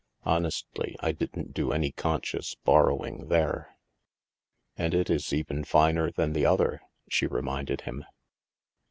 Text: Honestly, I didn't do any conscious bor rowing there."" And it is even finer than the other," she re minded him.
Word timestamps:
Honestly, 0.23 0.95
I 1.01 1.11
didn't 1.11 1.53
do 1.53 1.71
any 1.71 1.91
conscious 1.91 2.55
bor 2.55 2.87
rowing 2.87 3.27
there."" 3.27 3.77
And 4.75 4.95
it 4.95 5.11
is 5.11 5.31
even 5.31 5.63
finer 5.63 6.09
than 6.09 6.33
the 6.33 6.43
other," 6.47 6.81
she 7.07 7.27
re 7.27 7.43
minded 7.43 7.81
him. 7.81 8.05